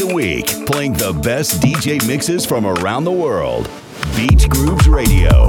[0.00, 3.68] a week, playing the best DJ mixes from around the world.
[4.16, 5.47] Beach Grooves Radio.